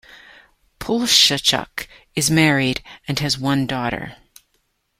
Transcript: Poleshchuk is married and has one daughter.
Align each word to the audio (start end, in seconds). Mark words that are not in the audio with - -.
Poleshchuk 0.79 1.85
is 2.15 2.31
married 2.31 2.81
and 3.07 3.19
has 3.19 3.37
one 3.37 3.67
daughter. 3.67 4.17